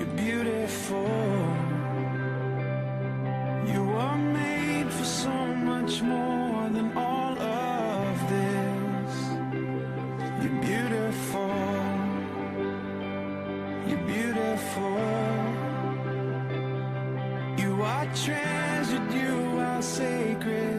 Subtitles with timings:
[0.00, 1.12] You're beautiful.
[3.70, 5.36] You are made for so
[5.70, 9.12] much more than all of this.
[10.40, 11.54] You're beautiful.
[13.88, 14.96] You're beautiful.
[17.62, 20.69] You are treasured, you are sacred,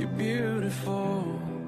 [0.00, 1.59] You're beautiful